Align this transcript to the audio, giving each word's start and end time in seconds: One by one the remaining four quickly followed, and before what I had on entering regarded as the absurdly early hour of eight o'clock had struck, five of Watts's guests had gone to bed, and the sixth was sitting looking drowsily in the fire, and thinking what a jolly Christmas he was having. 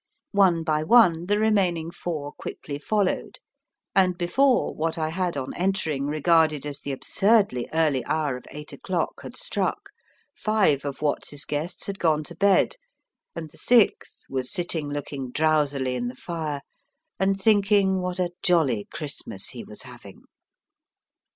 One 0.33 0.63
by 0.63 0.81
one 0.81 1.27
the 1.27 1.37
remaining 1.37 1.91
four 1.91 2.31
quickly 2.31 2.79
followed, 2.79 3.37
and 3.95 4.17
before 4.17 4.73
what 4.73 4.97
I 4.97 5.09
had 5.09 5.37
on 5.37 5.53
entering 5.53 6.07
regarded 6.07 6.65
as 6.65 6.79
the 6.79 6.91
absurdly 6.91 7.69
early 7.71 8.03
hour 8.05 8.35
of 8.35 8.45
eight 8.49 8.73
o'clock 8.73 9.21
had 9.21 9.37
struck, 9.37 9.91
five 10.35 10.85
of 10.85 11.03
Watts's 11.03 11.45
guests 11.45 11.85
had 11.85 11.99
gone 11.99 12.23
to 12.23 12.35
bed, 12.35 12.77
and 13.35 13.51
the 13.51 13.59
sixth 13.59 14.23
was 14.27 14.51
sitting 14.51 14.89
looking 14.89 15.29
drowsily 15.29 15.93
in 15.93 16.07
the 16.07 16.15
fire, 16.15 16.63
and 17.19 17.39
thinking 17.39 17.99
what 18.01 18.17
a 18.17 18.31
jolly 18.41 18.87
Christmas 18.91 19.49
he 19.49 19.63
was 19.63 19.83
having. 19.83 20.23